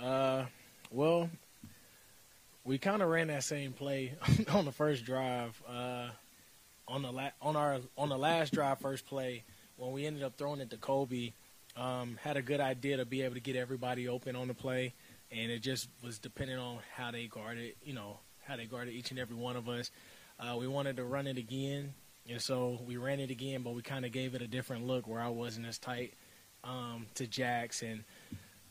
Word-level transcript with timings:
Uh, 0.00 0.44
well, 0.90 1.28
we 2.64 2.78
kind 2.78 3.02
of 3.02 3.08
ran 3.08 3.28
that 3.28 3.42
same 3.44 3.72
play 3.72 4.14
on 4.52 4.64
the 4.64 4.72
first 4.72 5.04
drive. 5.04 5.60
Uh, 5.68 6.08
on 6.88 7.02
the 7.02 7.10
la- 7.10 7.30
on 7.42 7.56
our 7.56 7.78
on 7.98 8.08
the 8.08 8.18
last 8.18 8.52
drive, 8.52 8.78
first 8.78 9.06
play, 9.06 9.42
when 9.76 9.92
we 9.92 10.06
ended 10.06 10.22
up 10.22 10.36
throwing 10.36 10.60
it 10.60 10.70
to 10.70 10.76
Kobe, 10.76 11.32
um, 11.76 12.18
had 12.22 12.36
a 12.36 12.42
good 12.42 12.60
idea 12.60 12.98
to 12.98 13.04
be 13.04 13.22
able 13.22 13.34
to 13.34 13.40
get 13.40 13.56
everybody 13.56 14.08
open 14.08 14.36
on 14.36 14.48
the 14.48 14.54
play, 14.54 14.94
and 15.32 15.50
it 15.50 15.60
just 15.60 15.88
was 16.04 16.18
depending 16.18 16.58
on 16.58 16.78
how 16.94 17.10
they 17.10 17.26
guarded, 17.26 17.74
you 17.84 17.94
know, 17.94 18.18
how 18.46 18.56
they 18.56 18.66
guarded 18.66 18.94
each 18.94 19.10
and 19.10 19.18
every 19.18 19.36
one 19.36 19.56
of 19.56 19.68
us. 19.68 19.90
Uh, 20.38 20.56
we 20.56 20.68
wanted 20.68 20.96
to 20.96 21.04
run 21.04 21.26
it 21.26 21.38
again, 21.38 21.94
and 22.30 22.40
so 22.40 22.78
we 22.86 22.96
ran 22.96 23.18
it 23.18 23.30
again, 23.30 23.62
but 23.62 23.74
we 23.74 23.82
kind 23.82 24.04
of 24.04 24.12
gave 24.12 24.34
it 24.34 24.42
a 24.42 24.46
different 24.46 24.86
look 24.86 25.08
where 25.08 25.20
I 25.20 25.28
wasn't 25.28 25.66
as 25.66 25.78
tight 25.78 26.14
um, 26.66 27.06
to 27.14 27.42
and 27.82 28.04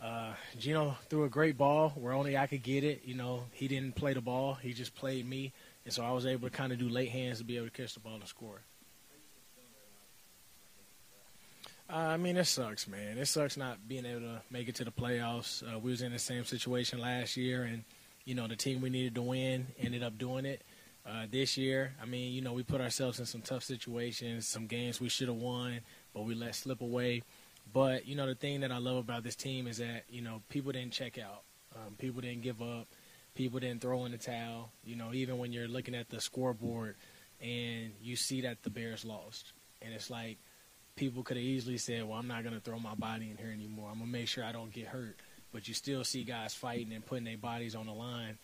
uh, 0.02 0.34
Geno 0.60 0.98
threw 1.10 1.24
a 1.24 1.30
great 1.30 1.58
ball 1.58 1.90
where 1.96 2.14
only 2.14 2.38
I 2.38 2.48
could 2.48 2.64
get 2.64 2.84
it. 2.84 3.02
You 3.06 3.16
know, 3.16 3.46
he 3.52 3.68
didn't 3.68 3.96
play 3.96 4.14
the 4.14 4.22
ball; 4.22 4.56
he 4.56 4.74
just 4.74 4.96
played 4.96 5.28
me, 5.28 5.54
and 5.86 5.94
so 5.94 6.04
I 6.04 6.12
was 6.12 6.26
able 6.26 6.50
to 6.50 6.56
kind 6.56 6.72
of 6.72 6.80
do 6.80 6.90
late 6.90 7.10
hands 7.10 7.40
to 7.40 7.44
be 7.44 7.58
able 7.58 7.68
to 7.68 7.72
catch 7.72 7.94
the 7.94 8.00
ball 8.00 8.16
and 8.16 8.28
score. 8.28 8.62
Uh, 11.88 11.98
I 11.98 12.18
mean, 12.18 12.36
it 12.36 12.46
sucks, 12.46 12.88
man. 12.88 13.20
It 13.20 13.28
sucks 13.28 13.58
not 13.58 13.88
being 13.88 14.06
able 14.06 14.22
to 14.22 14.42
make 14.50 14.68
it 14.68 14.76
to 14.76 14.84
the 14.84 14.92
playoffs. 14.92 15.64
Uh, 15.64 15.78
we 15.78 15.92
was 15.92 16.02
in 16.02 16.12
the 16.12 16.20
same 16.20 16.44
situation 16.44 17.00
last 17.00 17.38
year, 17.38 17.64
and 17.64 17.84
you 18.26 18.36
know 18.36 18.48
the 18.48 18.56
team 18.56 18.82
we 18.82 18.90
needed 18.90 19.16
to 19.16 19.22
win 19.22 19.68
ended 19.80 20.04
up 20.04 20.18
doing 20.18 20.46
it. 20.46 20.62
Uh, 21.08 21.28
this 21.30 21.56
year, 21.56 21.94
I 22.02 22.06
mean, 22.06 22.34
you 22.34 22.42
know, 22.42 22.54
we 22.54 22.64
put 22.64 22.82
ourselves 22.82 23.20
in 23.20 23.28
some 23.28 23.42
tough 23.42 23.64
situations, 23.64 24.48
some 24.48 24.66
games 24.66 25.00
we 25.00 25.08
should 25.08 25.28
have 25.28 25.38
won, 25.38 25.82
but 26.16 26.24
we 26.24 26.34
let 26.34 26.56
slip 26.56 26.82
away. 26.82 27.22
But 27.72 28.08
you 28.08 28.16
know, 28.16 28.28
the 28.28 28.36
thing 28.36 28.62
that 28.62 28.72
I 28.72 28.78
love 28.78 28.98
about 28.98 29.24
this 29.24 29.36
team 29.36 29.68
is 29.68 29.78
that 29.78 30.04
you 30.10 30.22
know 30.22 30.42
people 30.50 30.72
didn't 30.72 30.94
check 30.94 31.18
out, 31.18 31.44
um, 31.76 31.96
people 31.98 32.22
didn't 32.22 32.42
give 32.42 32.62
up, 32.62 32.88
people 33.34 33.60
didn't 33.60 33.82
throw 33.82 34.06
in 34.06 34.12
the 34.12 34.18
towel. 34.18 34.72
You 34.84 34.96
know, 34.96 35.14
even 35.14 35.38
when 35.38 35.52
you're 35.52 35.68
looking 35.68 35.96
at 35.96 36.10
the 36.10 36.22
scoreboard 36.22 36.96
and 37.42 37.92
you 38.02 38.16
see 38.16 38.42
that 38.42 38.64
the 38.64 38.70
Bears 38.70 39.04
lost, 39.04 39.54
and 39.82 39.94
it's 39.94 40.10
like 40.10 40.38
people 40.96 41.24
could 41.24 41.38
have 41.38 41.46
easily 41.46 41.78
said, 41.78 42.08
"Well, 42.08 42.18
I'm 42.18 42.28
not 42.28 42.44
going 42.44 42.56
to 42.56 42.62
throw 42.62 42.80
my 42.80 42.96
body 42.96 43.30
in 43.30 43.38
here 43.38 43.52
anymore. 43.52 43.90
I'm 43.90 44.00
going 44.00 44.12
to 44.12 44.18
make 44.18 44.28
sure 44.28 44.44
I 44.44 44.52
don't 44.52 44.72
get 44.72 44.88
hurt." 44.88 45.18
But 45.52 45.68
you 45.68 45.74
still 45.74 46.04
see 46.04 46.24
guys 46.24 46.54
fighting 46.54 46.94
and 46.94 47.06
putting 47.06 47.24
their 47.24 47.38
bodies 47.38 47.76
on 47.76 47.86
the 47.86 47.94
line 47.94 48.38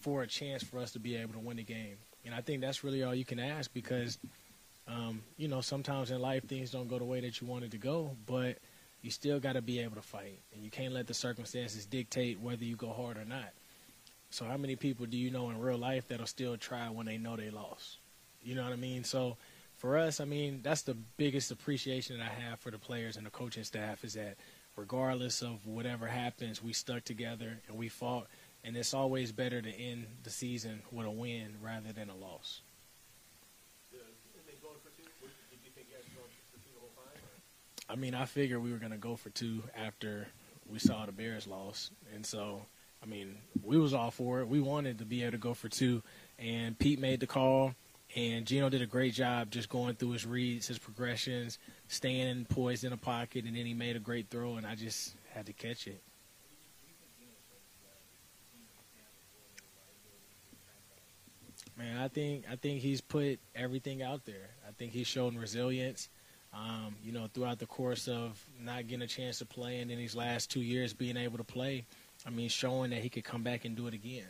for 0.00 0.22
a 0.22 0.26
chance 0.26 0.62
for 0.62 0.78
us 0.78 0.92
to 0.92 0.98
be 0.98 1.16
able 1.16 1.34
to 1.34 1.38
win 1.38 1.58
the 1.58 1.62
game. 1.62 1.96
And 2.24 2.34
I 2.34 2.40
think 2.40 2.60
that's 2.60 2.82
really 2.82 3.02
all 3.02 3.14
you 3.14 3.24
can 3.24 3.38
ask 3.38 3.72
because 3.72 4.18
um, 4.88 5.22
you 5.36 5.48
know, 5.48 5.60
sometimes 5.60 6.10
in 6.10 6.20
life 6.20 6.46
things 6.48 6.70
don't 6.70 6.88
go 6.88 6.98
the 6.98 7.04
way 7.04 7.20
that 7.20 7.40
you 7.40 7.46
wanted 7.46 7.70
to 7.72 7.78
go, 7.78 8.16
but 8.26 8.58
you 9.02 9.10
still 9.10 9.40
got 9.40 9.54
to 9.54 9.62
be 9.62 9.80
able 9.80 9.96
to 9.96 10.02
fight, 10.02 10.40
and 10.54 10.62
you 10.62 10.70
can't 10.70 10.92
let 10.92 11.06
the 11.06 11.14
circumstances 11.14 11.86
dictate 11.86 12.40
whether 12.40 12.64
you 12.64 12.76
go 12.76 12.92
hard 12.92 13.16
or 13.16 13.24
not. 13.24 13.50
So, 14.30 14.44
how 14.44 14.56
many 14.56 14.76
people 14.76 15.06
do 15.06 15.16
you 15.16 15.30
know 15.30 15.50
in 15.50 15.58
real 15.58 15.78
life 15.78 16.08
that'll 16.08 16.26
still 16.26 16.56
try 16.56 16.88
when 16.88 17.06
they 17.06 17.18
know 17.18 17.36
they 17.36 17.50
lost? 17.50 17.98
You 18.42 18.54
know 18.54 18.62
what 18.64 18.72
I 18.72 18.76
mean? 18.76 19.04
So, 19.04 19.36
for 19.76 19.96
us, 19.96 20.20
I 20.20 20.24
mean, 20.24 20.60
that's 20.62 20.82
the 20.82 20.94
biggest 21.16 21.50
appreciation 21.50 22.18
that 22.18 22.30
I 22.30 22.40
have 22.48 22.60
for 22.60 22.70
the 22.70 22.78
players 22.78 23.16
and 23.16 23.24
the 23.24 23.30
coaching 23.30 23.64
staff 23.64 24.04
is 24.04 24.14
that 24.14 24.36
regardless 24.76 25.40
of 25.40 25.66
whatever 25.66 26.06
happens, 26.06 26.62
we 26.62 26.72
stuck 26.74 27.04
together 27.04 27.58
and 27.66 27.76
we 27.76 27.88
fought. 27.88 28.26
And 28.62 28.76
it's 28.76 28.92
always 28.92 29.32
better 29.32 29.62
to 29.62 29.70
end 29.70 30.06
the 30.22 30.28
season 30.28 30.82
with 30.92 31.06
a 31.06 31.10
win 31.10 31.54
rather 31.62 31.92
than 31.92 32.10
a 32.10 32.14
loss. 32.14 32.60
I 37.90 37.96
mean, 37.96 38.14
I 38.14 38.24
figured 38.24 38.62
we 38.62 38.72
were 38.72 38.78
to 38.78 38.96
go 38.96 39.16
for 39.16 39.30
two 39.30 39.64
after 39.76 40.28
we 40.70 40.78
saw 40.78 41.06
the 41.06 41.12
Bears 41.12 41.48
loss, 41.48 41.90
and 42.14 42.24
so 42.24 42.62
I 43.02 43.06
mean, 43.06 43.38
we 43.64 43.78
was 43.78 43.92
all 43.94 44.12
for 44.12 44.40
it. 44.40 44.48
We 44.48 44.60
wanted 44.60 44.98
to 44.98 45.04
be 45.04 45.22
able 45.22 45.32
to 45.32 45.38
go 45.38 45.54
for 45.54 45.68
two, 45.68 46.02
and 46.38 46.78
Pete 46.78 47.00
made 47.00 47.18
the 47.18 47.26
call, 47.26 47.74
and 48.14 48.46
Geno 48.46 48.68
did 48.68 48.80
a 48.80 48.86
great 48.86 49.14
job 49.14 49.50
just 49.50 49.68
going 49.68 49.96
through 49.96 50.12
his 50.12 50.24
reads, 50.24 50.68
his 50.68 50.78
progressions, 50.78 51.58
staying 51.88 52.44
poised 52.44 52.84
in 52.84 52.90
the 52.90 52.96
pocket, 52.96 53.44
and 53.44 53.56
then 53.56 53.66
he 53.66 53.74
made 53.74 53.96
a 53.96 54.00
great 54.00 54.28
throw, 54.30 54.56
and 54.56 54.66
I 54.66 54.76
just 54.76 55.14
had 55.34 55.46
to 55.46 55.52
catch 55.52 55.88
it. 55.88 56.00
Man, 61.76 61.96
I 61.98 62.08
think 62.08 62.44
I 62.48 62.54
think 62.54 62.82
he's 62.82 63.00
put 63.00 63.40
everything 63.56 64.02
out 64.02 64.26
there. 64.26 64.50
I 64.68 64.72
think 64.72 64.92
he's 64.92 65.06
shown 65.06 65.36
resilience. 65.36 66.08
Um, 66.52 66.96
you 67.04 67.12
know, 67.12 67.28
throughout 67.32 67.60
the 67.60 67.66
course 67.66 68.08
of 68.08 68.44
not 68.60 68.88
getting 68.88 69.02
a 69.02 69.06
chance 69.06 69.38
to 69.38 69.46
play, 69.46 69.78
and 69.78 69.88
in 69.88 69.98
these 69.98 70.16
last 70.16 70.50
two 70.50 70.60
years 70.60 70.92
being 70.92 71.16
able 71.16 71.38
to 71.38 71.44
play, 71.44 71.86
I 72.26 72.30
mean, 72.30 72.48
showing 72.48 72.90
that 72.90 73.02
he 73.02 73.08
could 73.08 73.22
come 73.22 73.44
back 73.44 73.64
and 73.64 73.76
do 73.76 73.86
it 73.86 73.94
again. 73.94 74.26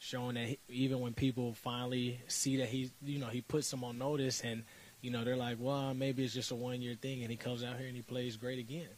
Showing 0.00 0.34
that 0.34 0.46
he, 0.46 0.58
even 0.68 0.98
when 0.98 1.14
people 1.14 1.54
finally 1.54 2.20
see 2.26 2.56
that 2.56 2.66
he, 2.66 2.90
you 3.04 3.20
know, 3.20 3.28
he 3.28 3.42
puts 3.42 3.70
them 3.70 3.84
on 3.84 3.96
notice, 3.96 4.40
and 4.40 4.64
you 5.02 5.12
know, 5.12 5.22
they're 5.22 5.36
like, 5.36 5.58
well, 5.60 5.94
maybe 5.94 6.24
it's 6.24 6.34
just 6.34 6.50
a 6.50 6.56
one-year 6.56 6.96
thing, 6.96 7.22
and 7.22 7.30
he 7.30 7.36
comes 7.36 7.62
out 7.62 7.76
here 7.76 7.86
and 7.86 7.94
he 7.94 8.02
plays 8.02 8.36
great 8.36 8.58
again, 8.58 8.88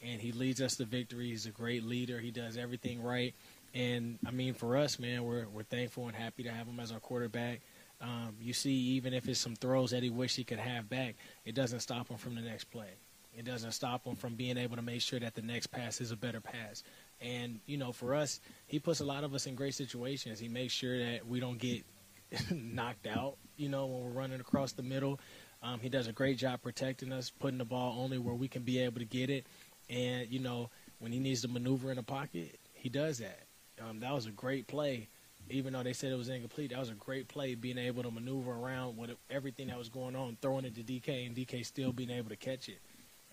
and 0.00 0.20
he 0.20 0.30
leads 0.30 0.62
us 0.62 0.76
to 0.76 0.84
victory. 0.84 1.30
He's 1.30 1.46
a 1.46 1.50
great 1.50 1.82
leader. 1.82 2.20
He 2.20 2.30
does 2.30 2.56
everything 2.56 3.02
right, 3.02 3.34
and 3.74 4.20
I 4.24 4.30
mean, 4.30 4.54
for 4.54 4.76
us, 4.76 5.00
man, 5.00 5.24
we're 5.24 5.48
we're 5.48 5.64
thankful 5.64 6.06
and 6.06 6.14
happy 6.14 6.44
to 6.44 6.52
have 6.52 6.68
him 6.68 6.78
as 6.78 6.92
our 6.92 7.00
quarterback. 7.00 7.62
Um, 8.02 8.34
you 8.40 8.52
see, 8.52 8.72
even 8.72 9.14
if 9.14 9.28
it's 9.28 9.38
some 9.38 9.54
throws 9.54 9.92
that 9.92 10.02
he 10.02 10.10
wish 10.10 10.34
he 10.34 10.42
could 10.42 10.58
have 10.58 10.90
back, 10.90 11.14
it 11.44 11.54
doesn't 11.54 11.80
stop 11.80 12.08
him 12.08 12.16
from 12.16 12.34
the 12.34 12.40
next 12.40 12.64
play. 12.64 12.90
It 13.34 13.44
doesn't 13.44 13.72
stop 13.72 14.04
him 14.04 14.16
from 14.16 14.34
being 14.34 14.58
able 14.58 14.76
to 14.76 14.82
make 14.82 15.00
sure 15.00 15.20
that 15.20 15.34
the 15.34 15.42
next 15.42 15.68
pass 15.68 16.00
is 16.00 16.10
a 16.10 16.16
better 16.16 16.40
pass. 16.40 16.82
And 17.20 17.60
you 17.64 17.76
know, 17.78 17.92
for 17.92 18.14
us, 18.14 18.40
he 18.66 18.80
puts 18.80 19.00
a 19.00 19.04
lot 19.04 19.22
of 19.22 19.32
us 19.34 19.46
in 19.46 19.54
great 19.54 19.74
situations. 19.74 20.40
He 20.40 20.48
makes 20.48 20.72
sure 20.72 20.98
that 20.98 21.26
we 21.26 21.38
don't 21.38 21.58
get 21.58 21.84
knocked 22.50 23.06
out. 23.06 23.36
You 23.56 23.68
know, 23.68 23.86
when 23.86 24.02
we're 24.02 24.20
running 24.20 24.40
across 24.40 24.72
the 24.72 24.82
middle, 24.82 25.20
um, 25.62 25.78
he 25.78 25.88
does 25.88 26.08
a 26.08 26.12
great 26.12 26.36
job 26.36 26.60
protecting 26.60 27.12
us, 27.12 27.30
putting 27.30 27.58
the 27.58 27.64
ball 27.64 28.00
only 28.02 28.18
where 28.18 28.34
we 28.34 28.48
can 28.48 28.62
be 28.62 28.80
able 28.80 28.98
to 28.98 29.06
get 29.06 29.30
it. 29.30 29.46
And 29.88 30.28
you 30.28 30.40
know, 30.40 30.70
when 30.98 31.12
he 31.12 31.20
needs 31.20 31.42
to 31.42 31.48
maneuver 31.48 31.90
in 31.90 31.96
the 31.96 32.02
pocket, 32.02 32.58
he 32.74 32.88
does 32.88 33.18
that. 33.18 33.44
Um, 33.80 34.00
that 34.00 34.12
was 34.12 34.26
a 34.26 34.30
great 34.30 34.66
play 34.66 35.08
even 35.52 35.72
though 35.72 35.82
they 35.82 35.92
said 35.92 36.12
it 36.12 36.16
was 36.16 36.28
incomplete, 36.28 36.70
that 36.70 36.78
was 36.78 36.90
a 36.90 36.94
great 36.94 37.28
play, 37.28 37.54
being 37.54 37.78
able 37.78 38.02
to 38.02 38.10
maneuver 38.10 38.52
around 38.52 38.96
with 38.96 39.10
everything 39.30 39.68
that 39.68 39.78
was 39.78 39.88
going 39.88 40.16
on, 40.16 40.36
throwing 40.40 40.64
it 40.64 40.74
to 40.74 40.82
DK, 40.82 41.26
and 41.26 41.36
DK 41.36 41.64
still 41.64 41.92
being 41.92 42.10
able 42.10 42.30
to 42.30 42.36
catch 42.36 42.68
it. 42.68 42.78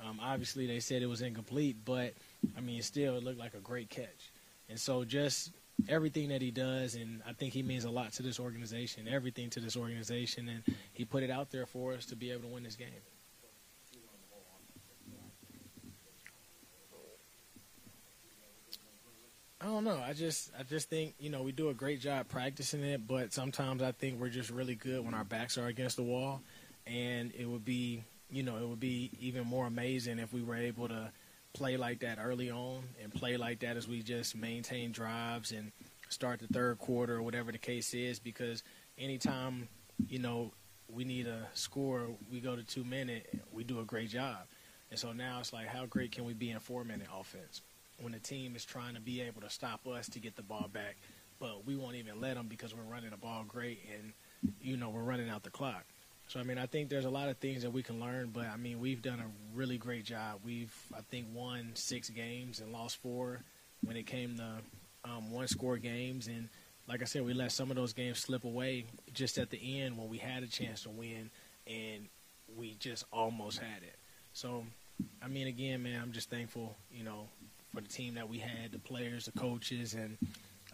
Um, 0.04 0.20
obviously, 0.22 0.66
they 0.66 0.80
said 0.80 1.02
it 1.02 1.08
was 1.08 1.22
incomplete, 1.22 1.78
but 1.84 2.14
I 2.58 2.62
mean, 2.62 2.82
still, 2.82 3.16
it 3.16 3.24
looked 3.24 3.40
like 3.40 3.54
a 3.54 3.60
great 3.60 3.90
catch. 3.90 4.32
And 4.70 4.80
so, 4.80 5.04
just 5.04 5.52
everything 5.88 6.30
that 6.30 6.42
he 6.42 6.52
does, 6.52 6.96
and 6.96 7.22
I 7.28 7.34
think 7.34 7.54
he 7.54 7.64
means 7.64 7.84
a 7.84 7.90
lot 7.90 8.14
to 8.14 8.24
this 8.24 8.40
organization, 8.40 9.08
everything 9.08 9.50
to 9.52 9.60
this 9.60 9.76
organization, 9.76 10.50
and 10.50 10.64
he 10.94 11.06
put 11.06 11.24
it 11.24 11.30
out 11.30 11.52
there 11.52 11.66
for 11.66 11.94
us 11.94 12.06
to 12.08 12.16
be 12.16 12.32
able 12.32 12.44
to 12.44 12.48
win 12.48 12.64
this 12.64 12.76
game. 12.76 12.88
I 19.62 19.66
don't 19.66 19.84
know. 19.84 20.02
I 20.02 20.14
just 20.14 20.52
I 20.58 20.64
just 20.64 20.90
think 20.90 21.16
you 21.20 21.30
know 21.30 21.44
we 21.44 21.52
do 21.52 21.68
a 21.70 21.74
great 21.74 22.00
job 22.00 22.30
practicing 22.30 22.82
it, 22.82 23.06
but 23.06 23.34
sometimes 23.34 23.82
I 23.82 23.92
think 23.92 24.20
we're 24.20 24.30
just 24.30 24.50
really 24.50 24.76
good 24.76 25.04
when 25.04 25.14
our 25.14 25.26
backs 25.26 25.58
are 25.58 25.68
against 25.68 25.98
the 25.98 26.04
wall, 26.04 26.42
and 26.88 27.34
it 27.38 27.46
would 27.46 27.66
be 27.66 28.04
you 28.32 28.42
know 28.42 28.56
it 28.56 28.66
would 28.66 28.80
be 28.80 29.12
even 29.20 29.46
more 29.46 29.68
amazing 29.68 30.20
if 30.20 30.32
we 30.32 30.42
were 30.42 30.56
able 30.56 30.88
to 30.88 31.12
play 31.52 31.76
like 31.76 32.00
that 32.00 32.20
early 32.22 32.50
on 32.50 32.84
and 33.04 33.14
play 33.14 33.36
like 33.36 33.60
that 33.60 33.76
as 33.76 33.86
we 33.86 34.02
just 34.02 34.34
maintain 34.34 34.94
drives 34.94 35.52
and 35.52 35.74
start 36.08 36.40
the 36.40 36.48
third 36.48 36.78
quarter 36.78 37.18
or 37.18 37.22
whatever 37.22 37.52
the 37.52 37.58
case 37.58 37.94
is. 37.94 38.18
Because 38.18 38.64
anytime 38.98 39.68
you 40.08 40.20
know 40.20 40.54
we 40.88 41.04
need 41.04 41.28
a 41.28 41.48
score, 41.54 42.08
we 42.32 42.40
go 42.40 42.56
to 42.56 42.64
two 42.64 42.86
minute, 42.86 43.28
we 43.52 43.66
do 43.66 43.82
a 43.82 43.86
great 43.86 44.10
job, 44.10 44.38
and 44.90 44.98
so 44.98 45.12
now 45.12 45.40
it's 45.42 45.52
like 45.52 45.68
how 45.68 45.86
great 45.86 46.14
can 46.14 46.24
we 46.24 46.34
be 46.34 46.50
in 46.50 46.60
four 46.62 46.86
minute 46.86 47.08
offense? 47.14 47.62
When 48.02 48.12
the 48.12 48.20
team 48.20 48.56
is 48.56 48.66
trying 48.66 48.96
to 48.96 49.02
be 49.02 49.22
able 49.22 49.42
to 49.42 49.50
stop 49.50 49.88
us 49.88 50.08
to 50.10 50.20
get 50.20 50.36
the 50.36 50.44
ball 50.44 50.70
back, 50.72 50.98
but 51.40 51.66
we 51.66 51.76
won't 51.76 51.96
even 51.96 52.20
let 52.22 52.36
them 52.36 52.48
because 52.48 52.76
we're 52.76 52.84
running 52.84 53.10
the 53.10 53.18
ball 53.18 53.44
great 53.48 53.80
and 53.94 54.14
you 54.62 54.78
know 54.78 54.90
we're 54.90 55.04
running 55.04 55.30
out 55.30 55.44
the 55.44 55.50
clock. 55.50 55.86
So 56.28 56.40
I 56.40 56.44
mean, 56.44 56.58
I 56.58 56.68
think 56.68 56.90
there's 56.90 57.06
a 57.06 57.10
lot 57.10 57.30
of 57.30 57.38
things 57.38 57.64
that 57.64 57.72
we 57.72 57.82
can 57.82 58.00
learn, 58.00 58.30
but 58.32 58.46
I 58.46 58.58
mean, 58.58 58.80
we've 58.80 59.02
done 59.02 59.20
a 59.20 59.58
really 59.58 59.78
great 59.78 60.06
job. 60.06 60.42
We've 60.46 60.74
I 60.96 61.02
think 61.10 61.28
won 61.34 61.72
six 61.74 62.10
games 62.10 62.60
and 62.60 62.72
lost 62.72 62.98
four 62.98 63.42
when 63.84 63.98
it 63.98 64.06
came 64.06 64.38
to 64.38 64.62
um, 65.06 65.32
one 65.32 65.48
score 65.48 65.78
games, 65.78 66.28
and 66.28 66.50
like 66.88 67.02
I 67.02 67.06
said, 67.06 67.24
we 67.24 67.34
let 67.34 67.52
some 67.52 67.70
of 67.70 67.78
those 67.78 67.94
games 67.94 68.20
slip 68.20 68.44
away 68.44 68.86
just 69.14 69.38
at 69.38 69.50
the 69.50 69.82
end 69.82 69.98
when 69.98 70.10
we 70.10 70.18
had 70.18 70.44
a 70.44 70.48
chance 70.48 70.84
to 70.84 70.90
win, 70.90 71.30
and 71.68 72.08
we 72.58 72.76
just 72.80 73.06
almost 73.12 73.60
had 73.60 73.84
it. 73.84 73.96
So, 74.34 74.66
I 75.24 75.28
mean, 75.28 75.48
again, 75.48 75.84
man, 75.84 76.02
I'm 76.02 76.12
just 76.12 76.30
thankful, 76.30 76.76
you 76.92 77.04
know, 77.04 77.28
for 77.74 77.82
the 77.82 77.88
team 77.88 78.16
that 78.16 78.30
we 78.30 78.40
had, 78.40 78.72
the 78.72 78.80
players, 78.80 79.26
the 79.26 79.32
coaches, 79.40 79.94
and 79.94 80.18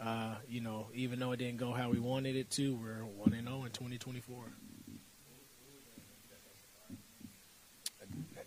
uh, 0.01 0.35
you 0.47 0.61
know, 0.61 0.87
even 0.93 1.19
though 1.19 1.31
it 1.31 1.37
didn't 1.37 1.57
go 1.57 1.71
how 1.71 1.89
we 1.89 1.99
wanted 1.99 2.35
it 2.35 2.49
to, 2.51 2.75
we're 2.75 3.03
one 3.03 3.33
and 3.33 3.47
zero 3.47 3.59
oh 3.61 3.65
in 3.65 3.71
2024. 3.71 4.45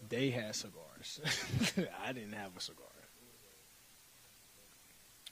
They 0.09 0.31
had 0.31 0.55
cigars. 0.55 1.21
I 2.05 2.13
didn't 2.13 2.33
have 2.33 2.57
a 2.57 2.61
cigar. 2.61 2.87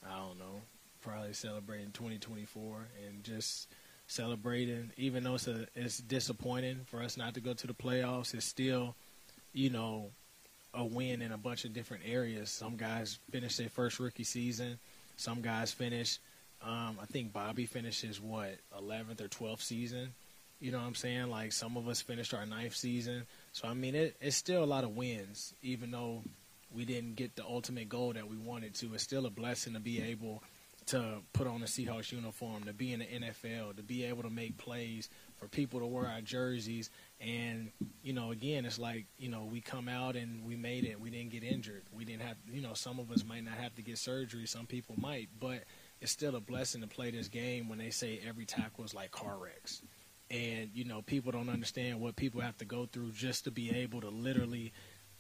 I 0.05 0.19
don't 0.19 0.39
know. 0.39 0.61
Probably 1.01 1.33
celebrating 1.33 1.93
2024 1.93 2.89
and 3.07 3.25
just 3.25 3.69
celebrating. 4.07 4.93
Even 4.97 5.25
though 5.25 5.35
it's 5.35 5.47
a, 5.47 5.67
it's 5.75 5.99
disappointing 5.99 6.81
for 6.87 7.03
us 7.03 7.17
not 7.17 7.35
to 7.35 7.41
go 7.41 7.55
to 7.55 7.67
the 7.67 7.75
playoffs, 7.75 8.35
it's 8.35 8.45
still, 8.45 8.97
you 9.53 9.71
know, 9.71 10.11
a 10.77 10.85
win 10.85 11.23
in 11.23 11.33
a 11.33 11.39
bunch 11.39 11.65
of 11.65 11.73
different 11.73 12.05
areas. 12.07 12.51
Some 12.51 12.77
guys 12.77 13.19
finish 13.31 13.57
their 13.57 13.69
first 13.69 13.99
rookie 13.99 14.25
season. 14.25 14.79
Some 15.17 15.41
guys 15.41 15.73
finish. 15.73 16.19
Um, 16.63 16.99
I 17.01 17.07
think 17.07 17.33
Bobby 17.33 17.67
finishes 17.67 18.21
what 18.21 18.57
11th 18.79 19.21
or 19.21 19.29
12th 19.29 19.63
season. 19.63 20.15
You 20.61 20.73
know 20.73 20.79
what 20.79 20.87
I'm 20.87 20.95
saying? 20.95 21.31
Like 21.31 21.53
some 21.53 21.77
of 21.77 21.89
us 21.89 22.01
finished 22.01 22.33
our 22.35 22.47
ninth 22.47 22.77
season. 22.77 23.27
So 23.53 23.69
I 23.69 23.75
mean, 23.75 23.95
it, 23.95 24.17
it's 24.21 24.37
still 24.37 24.63
a 24.63 24.67
lot 24.67 24.85
of 24.85 24.97
wins, 24.97 25.55
even 25.63 25.91
though 25.91 26.23
we 26.75 26.85
didn't 26.85 27.17
get 27.17 27.37
the 27.37 27.45
ultimate 27.45 27.89
goal 27.89 28.13
that 28.13 28.29
we 28.29 28.37
wanted 28.37 28.75
to. 28.77 28.95
It's 28.95 29.03
still 29.03 29.27
a 29.27 29.31
blessing 29.31 29.75
to 29.75 29.81
be 29.81 30.03
able 30.03 30.43
to 30.87 31.19
put 31.33 31.47
on 31.47 31.63
a 31.63 31.67
Seahawks 31.67 32.13
uniform, 32.13 32.65
to 32.65 32.73
be 32.73 32.93
in 32.93 33.01
the 33.01 33.07
NFL, 33.07 33.77
to 33.77 33.83
be 33.83 34.05
able 34.05 34.23
to 34.23 34.31
make 34.31 34.57
plays, 34.57 35.09
for 35.37 35.49
people 35.49 35.81
to 35.81 35.87
wear 35.87 36.07
our 36.07 36.21
jerseys. 36.21 36.91
And, 37.21 37.71
you 38.03 38.13
know, 38.13 38.31
again, 38.31 38.65
it's 38.65 38.79
like, 38.79 39.07
you 39.19 39.29
know, 39.29 39.45
we 39.45 39.61
come 39.61 39.89
out 39.89 40.17
and 40.17 40.45
we 40.45 40.57
made 40.57 40.85
it. 40.85 41.01
We 41.01 41.11
didn't 41.11 41.31
get 41.31 41.43
injured. 41.43 41.83
We 41.93 42.05
didn't 42.05 42.23
have, 42.23 42.37
you 42.51 42.63
know, 42.63 42.75
some 42.75 42.99
of 42.99 43.11
us 43.11 43.25
might 43.25 43.45
not 43.45 43.55
have 43.55 43.75
to 43.77 43.83
get 43.83 43.99
surgery. 43.99 44.47
Some 44.47 44.67
people 44.67 44.95
might. 44.99 45.29
But 45.39 45.65
it's 46.01 46.13
still 46.13 46.37
a 46.37 46.41
blessing 46.41 46.81
to 46.83 46.87
play 46.87 47.11
this 47.11 47.29
game 47.29 47.69
when 47.69 47.79
they 47.79 47.91
say 47.91 48.21
every 48.27 48.45
tackle 48.45 48.85
is 48.85 48.95
like 48.95 49.11
car 49.11 49.37
wrecks. 49.39 49.83
And, 50.31 50.71
you 50.75 50.85
know, 50.85 51.03
people 51.03 51.33
don't 51.33 51.49
understand 51.49 52.01
what 52.01 52.17
people 52.17 52.41
have 52.41 52.57
to 52.59 52.65
go 52.65 52.87
through 52.87 53.13
just 53.13 53.45
to 53.45 53.51
be 53.51 53.71
able 53.71 54.01
to 54.01 54.09
literally 54.09 54.73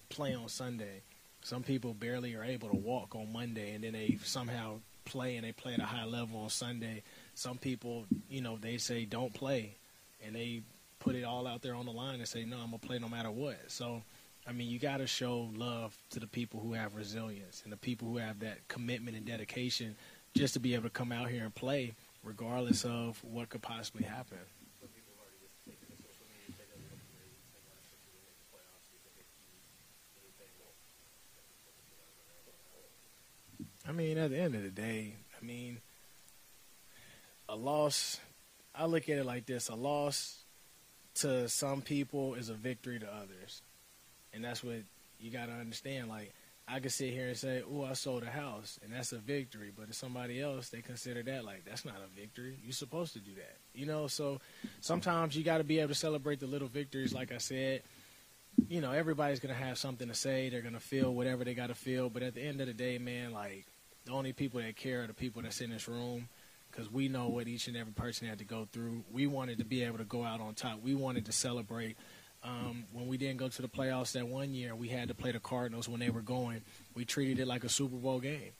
play 0.08 0.34
on 0.34 0.48
Sunday. 0.48 1.02
Some 1.42 1.62
people 1.62 1.94
barely 1.94 2.34
are 2.34 2.42
able 2.42 2.68
to 2.70 2.76
walk 2.76 3.14
on 3.14 3.32
Monday 3.32 3.74
and 3.74 3.84
then 3.84 3.92
they 3.92 4.18
somehow 4.24 4.80
play 5.06 5.36
and 5.36 5.46
they 5.46 5.52
play 5.52 5.72
at 5.72 5.80
a 5.80 5.86
high 5.86 6.04
level 6.04 6.40
on 6.40 6.50
Sunday. 6.50 7.02
Some 7.34 7.56
people, 7.56 8.04
you 8.28 8.42
know, 8.42 8.58
they 8.60 8.76
say 8.76 9.04
don't 9.04 9.32
play 9.32 9.76
and 10.24 10.34
they 10.34 10.62
put 10.98 11.14
it 11.14 11.24
all 11.24 11.46
out 11.46 11.62
there 11.62 11.74
on 11.74 11.86
the 11.86 11.92
line 11.92 12.18
and 12.18 12.28
say, 12.28 12.44
no, 12.44 12.58
I'm 12.58 12.72
to 12.72 12.78
play 12.78 12.98
no 12.98 13.08
matter 13.08 13.30
what. 13.30 13.58
So, 13.68 14.02
I 14.46 14.52
mean, 14.52 14.68
you 14.68 14.78
got 14.78 14.98
to 14.98 15.06
show 15.06 15.50
love 15.56 15.96
to 16.10 16.20
the 16.20 16.26
people 16.26 16.60
who 16.60 16.72
have 16.74 16.94
resilience 16.94 17.62
and 17.64 17.72
the 17.72 17.76
people 17.76 18.08
who 18.08 18.18
have 18.18 18.40
that 18.40 18.68
commitment 18.68 19.16
and 19.16 19.24
dedication 19.24 19.96
just 20.34 20.54
to 20.54 20.60
be 20.60 20.74
able 20.74 20.84
to 20.84 20.90
come 20.90 21.12
out 21.12 21.30
here 21.30 21.44
and 21.44 21.54
play 21.54 21.94
regardless 22.22 22.84
of 22.84 23.22
what 23.24 23.48
could 23.48 23.62
possibly 23.62 24.04
happen. 24.04 24.38
I 33.88 33.92
mean, 33.92 34.18
at 34.18 34.30
the 34.30 34.38
end 34.38 34.54
of 34.54 34.62
the 34.62 34.70
day, 34.70 35.14
I 35.40 35.44
mean, 35.44 35.78
a 37.48 37.56
loss. 37.56 38.20
I 38.74 38.86
look 38.86 39.08
at 39.08 39.18
it 39.18 39.26
like 39.26 39.46
this: 39.46 39.68
a 39.68 39.74
loss 39.74 40.42
to 41.16 41.48
some 41.48 41.82
people 41.82 42.34
is 42.34 42.48
a 42.48 42.54
victory 42.54 42.98
to 42.98 43.06
others, 43.06 43.62
and 44.34 44.44
that's 44.44 44.64
what 44.64 44.76
you 45.20 45.30
got 45.30 45.46
to 45.46 45.52
understand. 45.52 46.08
Like, 46.08 46.32
I 46.68 46.80
could 46.80 46.90
sit 46.92 47.12
here 47.12 47.28
and 47.28 47.36
say, 47.36 47.62
"Oh, 47.70 47.84
I 47.84 47.92
sold 47.92 48.24
a 48.24 48.30
house," 48.30 48.80
and 48.82 48.92
that's 48.92 49.12
a 49.12 49.18
victory. 49.18 49.70
But 49.76 49.86
to 49.86 49.94
somebody 49.94 50.40
else, 50.42 50.68
they 50.68 50.80
consider 50.80 51.22
that 51.22 51.44
like 51.44 51.64
that's 51.64 51.84
not 51.84 51.96
a 51.96 52.20
victory. 52.20 52.56
You're 52.64 52.72
supposed 52.72 53.12
to 53.12 53.20
do 53.20 53.34
that, 53.36 53.56
you 53.72 53.86
know. 53.86 54.08
So 54.08 54.40
sometimes 54.80 55.36
you 55.36 55.44
got 55.44 55.58
to 55.58 55.64
be 55.64 55.78
able 55.78 55.90
to 55.90 55.94
celebrate 55.94 56.40
the 56.40 56.48
little 56.48 56.68
victories. 56.68 57.14
Like 57.14 57.30
I 57.30 57.38
said, 57.38 57.82
you 58.68 58.80
know, 58.80 58.90
everybody's 58.90 59.38
gonna 59.38 59.54
have 59.54 59.78
something 59.78 60.08
to 60.08 60.14
say. 60.14 60.48
They're 60.48 60.60
gonna 60.60 60.80
feel 60.80 61.14
whatever 61.14 61.44
they 61.44 61.54
got 61.54 61.68
to 61.68 61.74
feel. 61.76 62.10
But 62.10 62.24
at 62.24 62.34
the 62.34 62.42
end 62.42 62.60
of 62.60 62.66
the 62.66 62.74
day, 62.74 62.98
man, 62.98 63.32
like 63.32 63.64
the 64.06 64.12
only 64.12 64.32
people 64.32 64.60
that 64.60 64.76
care 64.76 65.02
are 65.02 65.06
the 65.06 65.14
people 65.14 65.42
that's 65.42 65.60
in 65.60 65.70
this 65.70 65.88
room 65.88 66.28
because 66.70 66.90
we 66.90 67.08
know 67.08 67.28
what 67.28 67.48
each 67.48 67.68
and 67.68 67.76
every 67.76 67.92
person 67.92 68.28
had 68.28 68.38
to 68.38 68.44
go 68.44 68.66
through. 68.72 69.04
We 69.12 69.26
wanted 69.26 69.58
to 69.58 69.64
be 69.64 69.82
able 69.82 69.98
to 69.98 70.04
go 70.04 70.24
out 70.24 70.40
on 70.40 70.54
top. 70.54 70.80
We 70.82 70.94
wanted 70.94 71.26
to 71.26 71.32
celebrate. 71.32 71.96
Um, 72.44 72.84
when 72.92 73.08
we 73.08 73.16
didn't 73.16 73.38
go 73.38 73.48
to 73.48 73.62
the 73.62 73.68
playoffs 73.68 74.12
that 74.12 74.28
one 74.28 74.54
year, 74.54 74.74
we 74.74 74.88
had 74.88 75.08
to 75.08 75.14
play 75.14 75.32
the 75.32 75.40
Cardinals 75.40 75.88
when 75.88 76.00
they 76.00 76.10
were 76.10 76.20
going. 76.20 76.62
We 76.94 77.04
treated 77.04 77.40
it 77.40 77.46
like 77.46 77.64
a 77.64 77.68
Super 77.68 77.96
Bowl 77.96 78.20
game, 78.20 78.52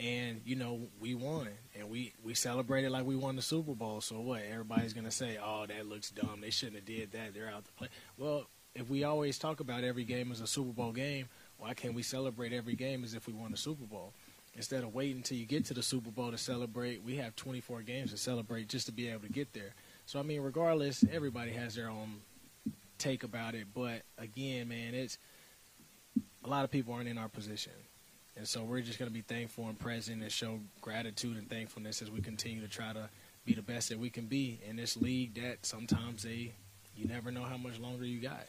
and 0.00 0.40
you 0.46 0.56
know 0.56 0.88
we 1.00 1.14
won, 1.14 1.48
and 1.78 1.90
we 1.90 2.14
we 2.24 2.32
celebrated 2.34 2.90
like 2.92 3.04
we 3.04 3.16
won 3.16 3.36
the 3.36 3.42
Super 3.42 3.74
Bowl. 3.74 4.00
So 4.00 4.20
what? 4.20 4.42
Everybody's 4.50 4.94
gonna 4.94 5.10
say, 5.10 5.38
"Oh, 5.42 5.66
that 5.66 5.86
looks 5.86 6.10
dumb. 6.10 6.40
They 6.40 6.50
shouldn't 6.50 6.76
have 6.76 6.86
did 6.86 7.12
that. 7.12 7.34
They're 7.34 7.50
out 7.50 7.66
to 7.66 7.72
play." 7.72 7.88
Well, 8.16 8.46
if 8.74 8.88
we 8.88 9.04
always 9.04 9.38
talk 9.38 9.60
about 9.60 9.84
every 9.84 10.04
game 10.04 10.32
as 10.32 10.40
a 10.40 10.46
Super 10.46 10.72
Bowl 10.72 10.92
game, 10.92 11.28
why 11.58 11.74
can't 11.74 11.94
we 11.94 12.02
celebrate 12.02 12.52
every 12.54 12.74
game 12.74 13.04
as 13.04 13.12
if 13.12 13.26
we 13.26 13.34
won 13.34 13.50
the 13.50 13.56
Super 13.58 13.84
Bowl? 13.84 14.14
Instead 14.56 14.82
of 14.82 14.94
waiting 14.94 15.18
until 15.18 15.36
you 15.36 15.46
get 15.46 15.66
to 15.66 15.74
the 15.74 15.82
Super 15.82 16.10
Bowl 16.10 16.30
to 16.30 16.38
celebrate, 16.38 17.02
we 17.02 17.16
have 17.16 17.36
24 17.36 17.82
games 17.82 18.10
to 18.10 18.16
celebrate 18.16 18.68
just 18.68 18.86
to 18.86 18.92
be 18.92 19.08
able 19.08 19.20
to 19.20 19.32
get 19.32 19.52
there. 19.52 19.74
So 20.06 20.18
I 20.18 20.22
mean, 20.22 20.40
regardless, 20.40 21.04
everybody 21.12 21.52
has 21.52 21.74
their 21.74 21.88
own 21.88 22.20
take 22.98 23.24
about 23.24 23.54
it. 23.54 23.66
But 23.74 24.02
again, 24.18 24.68
man, 24.68 24.94
it's 24.94 25.18
a 26.44 26.48
lot 26.48 26.64
of 26.64 26.70
people 26.70 26.94
aren't 26.94 27.08
in 27.08 27.18
our 27.18 27.28
position. 27.28 27.72
And 28.36 28.46
so 28.46 28.64
we're 28.64 28.82
just 28.82 28.98
going 28.98 29.10
to 29.10 29.14
be 29.14 29.22
thankful 29.22 29.66
and 29.66 29.78
present 29.78 30.22
and 30.22 30.30
show 30.30 30.60
gratitude 30.80 31.36
and 31.36 31.48
thankfulness 31.48 32.02
as 32.02 32.10
we 32.10 32.20
continue 32.20 32.60
to 32.60 32.68
try 32.68 32.92
to 32.92 33.08
be 33.44 33.54
the 33.54 33.62
best 33.62 33.88
that 33.88 33.98
we 33.98 34.10
can 34.10 34.26
be 34.26 34.60
in 34.68 34.76
this 34.76 34.96
league 34.96 35.40
that 35.40 35.64
sometimes 35.64 36.24
they 36.24 36.52
you 36.96 37.06
never 37.06 37.30
know 37.30 37.42
how 37.42 37.56
much 37.56 37.78
longer 37.78 38.04
you 38.04 38.20
got. 38.20 38.46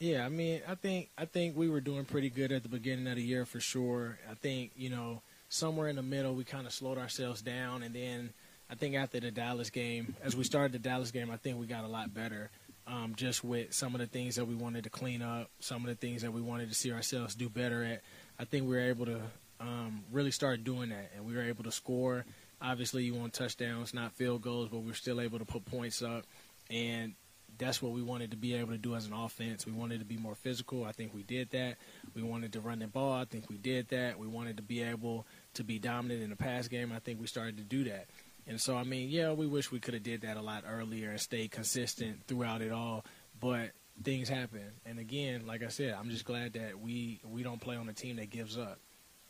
Yeah, 0.00 0.26
I 0.26 0.28
mean, 0.28 0.60
I 0.68 0.74
think 0.74 1.10
I 1.16 1.24
think 1.24 1.56
we 1.56 1.68
were 1.68 1.80
doing 1.80 2.04
pretty 2.04 2.30
good 2.30 2.52
at 2.52 2.62
the 2.62 2.68
beginning 2.68 3.06
of 3.06 3.16
the 3.16 3.22
year 3.22 3.44
for 3.44 3.60
sure. 3.60 4.18
I 4.30 4.34
think 4.34 4.72
you 4.76 4.90
know 4.90 5.22
somewhere 5.48 5.88
in 5.88 5.96
the 5.96 6.02
middle 6.02 6.34
we 6.34 6.44
kind 6.44 6.66
of 6.66 6.72
slowed 6.72 6.98
ourselves 6.98 7.42
down, 7.42 7.82
and 7.82 7.94
then 7.94 8.32
I 8.68 8.74
think 8.74 8.96
after 8.96 9.20
the 9.20 9.30
Dallas 9.30 9.70
game, 9.70 10.16
as 10.22 10.34
we 10.34 10.44
started 10.44 10.72
the 10.72 10.78
Dallas 10.78 11.10
game, 11.10 11.30
I 11.30 11.36
think 11.36 11.60
we 11.60 11.66
got 11.66 11.84
a 11.84 11.88
lot 11.88 12.12
better. 12.12 12.50
Um, 12.86 13.14
just 13.16 13.42
with 13.42 13.72
some 13.72 13.94
of 13.94 14.00
the 14.00 14.06
things 14.06 14.36
that 14.36 14.44
we 14.44 14.54
wanted 14.54 14.84
to 14.84 14.90
clean 14.90 15.22
up, 15.22 15.48
some 15.58 15.82
of 15.82 15.86
the 15.86 15.94
things 15.94 16.20
that 16.20 16.32
we 16.32 16.42
wanted 16.42 16.68
to 16.68 16.74
see 16.74 16.92
ourselves 16.92 17.34
do 17.34 17.48
better 17.48 17.82
at. 17.82 18.02
I 18.38 18.44
think 18.44 18.64
we 18.64 18.74
were 18.74 18.90
able 18.90 19.06
to 19.06 19.20
um, 19.58 20.04
really 20.12 20.32
start 20.32 20.64
doing 20.64 20.90
that, 20.90 21.12
and 21.16 21.24
we 21.24 21.34
were 21.34 21.44
able 21.44 21.64
to 21.64 21.72
score. 21.72 22.26
Obviously, 22.60 23.04
you 23.04 23.14
want 23.14 23.32
touchdowns, 23.32 23.94
not 23.94 24.12
field 24.12 24.42
goals, 24.42 24.68
but 24.68 24.80
we 24.80 24.88
we're 24.88 24.94
still 24.94 25.20
able 25.20 25.38
to 25.38 25.46
put 25.46 25.64
points 25.64 26.02
up. 26.02 26.24
And 26.68 27.14
that's 27.58 27.82
what 27.82 27.92
we 27.92 28.02
wanted 28.02 28.30
to 28.32 28.36
be 28.36 28.54
able 28.54 28.72
to 28.72 28.78
do 28.78 28.94
as 28.94 29.06
an 29.06 29.12
offense. 29.12 29.66
We 29.66 29.72
wanted 29.72 29.98
to 30.00 30.04
be 30.04 30.16
more 30.16 30.34
physical. 30.34 30.84
I 30.84 30.92
think 30.92 31.14
we 31.14 31.22
did 31.22 31.50
that. 31.50 31.76
We 32.14 32.22
wanted 32.22 32.52
to 32.54 32.60
run 32.60 32.78
the 32.78 32.86
ball. 32.86 33.12
I 33.12 33.24
think 33.24 33.48
we 33.48 33.56
did 33.56 33.88
that. 33.88 34.18
We 34.18 34.26
wanted 34.26 34.56
to 34.56 34.62
be 34.62 34.82
able 34.82 35.26
to 35.54 35.64
be 35.64 35.78
dominant 35.78 36.22
in 36.22 36.30
the 36.30 36.36
pass 36.36 36.68
game. 36.68 36.92
I 36.92 36.98
think 36.98 37.20
we 37.20 37.26
started 37.26 37.56
to 37.58 37.64
do 37.64 37.84
that. 37.84 38.06
And 38.46 38.60
so, 38.60 38.76
I 38.76 38.84
mean, 38.84 39.08
yeah, 39.08 39.32
we 39.32 39.46
wish 39.46 39.72
we 39.72 39.80
could 39.80 39.94
have 39.94 40.02
did 40.02 40.22
that 40.22 40.36
a 40.36 40.42
lot 40.42 40.64
earlier 40.68 41.10
and 41.10 41.20
stayed 41.20 41.50
consistent 41.50 42.26
throughout 42.26 42.60
it 42.60 42.72
all. 42.72 43.04
But 43.40 43.70
things 44.02 44.28
happen. 44.28 44.72
And 44.84 44.98
again, 44.98 45.46
like 45.46 45.62
I 45.62 45.68
said, 45.68 45.94
I'm 45.98 46.10
just 46.10 46.24
glad 46.24 46.54
that 46.54 46.78
we 46.78 47.20
we 47.24 47.42
don't 47.42 47.60
play 47.60 47.76
on 47.76 47.88
a 47.88 47.94
team 47.94 48.16
that 48.16 48.30
gives 48.30 48.58
up 48.58 48.78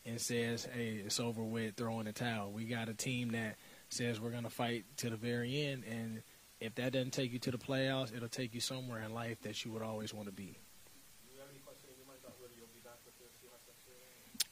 and 0.04 0.20
says, 0.20 0.66
"Hey, 0.74 1.02
it's 1.04 1.20
over 1.20 1.42
with, 1.42 1.76
throwing 1.76 2.06
the 2.06 2.12
towel." 2.12 2.50
We 2.50 2.64
got 2.64 2.88
a 2.88 2.94
team 2.94 3.32
that 3.32 3.56
says 3.88 4.20
we're 4.20 4.30
going 4.30 4.44
to 4.44 4.50
fight 4.50 4.84
to 4.98 5.10
the 5.10 5.16
very 5.16 5.62
end 5.62 5.84
and– 5.84 6.22
if 6.60 6.74
that 6.76 6.92
doesn't 6.92 7.12
take 7.12 7.32
you 7.32 7.38
to 7.40 7.50
the 7.50 7.58
playoffs, 7.58 8.14
it'll 8.14 8.28
take 8.28 8.54
you 8.54 8.60
somewhere 8.60 9.02
in 9.02 9.12
life 9.12 9.40
that 9.42 9.64
you 9.64 9.72
would 9.72 9.82
always 9.82 10.14
want 10.14 10.26
to 10.26 10.32
be. 10.32 10.56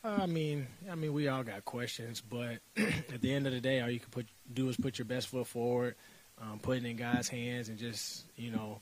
I 0.05 0.27
mean, 0.27 0.67
I 0.91 0.97
mean, 0.97 1.13
we 1.13 1.29
all 1.29 1.45
got 1.45 1.65
questions, 1.65 2.21
but 2.21 2.59
at 2.77 3.21
the 3.21 3.33
end 3.33 3.47
of 3.47 3.53
the 3.53 3.61
day, 3.61 3.81
all 3.81 3.89
you 3.91 4.01
can 4.01 4.11
put 4.11 4.27
do 4.53 4.69
is 4.69 4.77
put 4.77 4.99
your 4.99 5.05
best 5.05 5.29
foot 5.29 5.47
forward, 5.47 5.95
um, 6.41 6.59
put 6.59 6.79
it 6.79 6.85
in 6.85 6.97
God's 6.97 7.29
hands, 7.29 7.69
and 7.69 7.79
just 7.79 8.25
you 8.37 8.51
know, 8.51 8.81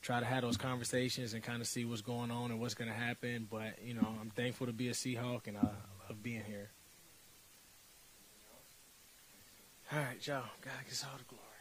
try 0.00 0.18
to 0.18 0.24
have 0.24 0.42
those 0.42 0.56
conversations 0.56 1.34
and 1.34 1.42
kind 1.42 1.60
of 1.60 1.66
see 1.66 1.84
what's 1.84 2.00
going 2.00 2.30
on 2.30 2.50
and 2.50 2.58
what's 2.58 2.74
going 2.74 2.90
to 2.90 2.96
happen. 2.96 3.46
But 3.50 3.84
you 3.84 3.92
know, 3.92 4.08
I'm 4.18 4.30
thankful 4.30 4.66
to 4.66 4.72
be 4.72 4.88
a 4.88 4.92
Seahawk, 4.92 5.46
and 5.46 5.58
I 5.58 5.68
love 6.08 6.22
being 6.22 6.42
here. 6.46 6.70
All 9.92 9.98
right, 9.98 10.26
y'all. 10.26 10.44
God 10.62 10.72
gets 10.86 11.04
all 11.04 11.18
the 11.18 11.24
glory. 11.24 11.51